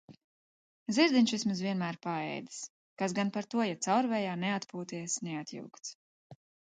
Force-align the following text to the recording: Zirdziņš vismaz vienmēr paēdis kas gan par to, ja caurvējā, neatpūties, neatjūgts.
Zirdziņš 0.97 1.33
vismaz 1.33 1.59
vienmēr 1.65 1.99
paēdis 2.05 2.57
kas 3.01 3.15
gan 3.19 3.29
par 3.35 3.49
to, 3.51 3.61
ja 3.67 3.75
caurvējā, 3.89 4.31
neatpūties, 4.45 5.19
neatjūgts. 5.29 5.93